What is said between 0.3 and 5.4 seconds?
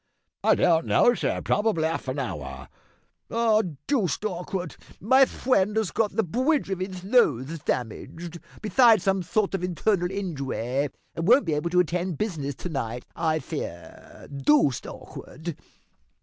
"Don't know, sir, probably half an hour." "Aw! Dooced awkwad. My